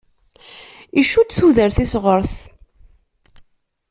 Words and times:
Icudd 1.01 1.29
tudert-is 1.35 1.93
ɣer-s. 2.03 2.35